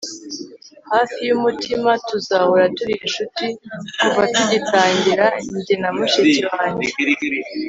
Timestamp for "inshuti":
3.05-3.45